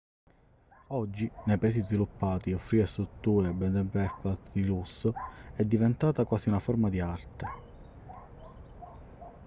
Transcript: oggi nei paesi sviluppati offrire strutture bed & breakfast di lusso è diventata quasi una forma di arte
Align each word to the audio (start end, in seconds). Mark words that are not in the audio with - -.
oggi 0.87 1.29
nei 1.45 1.59
paesi 1.59 1.79
sviluppati 1.81 2.53
offrire 2.53 2.87
strutture 2.87 3.51
bed 3.51 3.79
& 3.85 3.85
breakfast 3.85 4.49
di 4.51 4.65
lusso 4.65 5.13
è 5.53 5.63
diventata 5.63 6.25
quasi 6.25 6.49
una 6.49 6.57
forma 6.57 6.89
di 6.89 6.99
arte 6.99 7.47